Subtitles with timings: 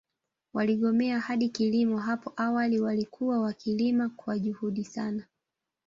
[0.53, 5.25] Waligomea hadi kilimo hapo awali walikuwa wakilima kwa juhudi sana